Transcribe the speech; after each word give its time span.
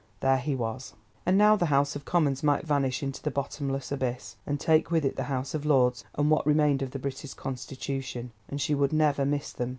there 0.21 0.37
he 0.39 0.55
was. 0.55 0.95
And 1.27 1.37
now 1.37 1.55
the 1.55 1.67
House 1.67 1.95
of 1.95 2.05
Commons 2.05 2.41
might 2.41 2.65
vanish 2.65 3.03
into 3.03 3.21
the 3.21 3.29
bottomless 3.29 3.91
abyss, 3.91 4.35
and 4.47 4.59
take 4.59 4.89
with 4.89 5.05
it 5.05 5.15
the 5.15 5.25
House 5.29 5.53
of 5.53 5.63
Lords, 5.63 6.03
and 6.15 6.31
what 6.31 6.47
remained 6.47 6.81
of 6.81 6.89
the 6.89 6.97
British 6.97 7.35
Constitution, 7.35 8.31
and 8.49 8.59
she 8.59 8.73
would 8.73 8.91
never 8.93 9.25
miss 9.27 9.51
them. 9.53 9.69